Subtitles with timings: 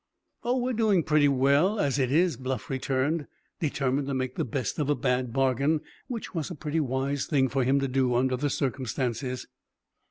[0.43, 3.27] "Oh, we're doing pretty well, as it is," Bluff returned,
[3.59, 7.47] determined to make the best of a bad bargain, which was a pretty wise thing
[7.49, 9.45] for him to do under the circumstances.